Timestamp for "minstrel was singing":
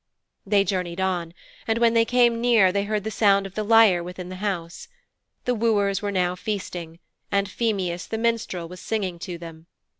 8.17-9.19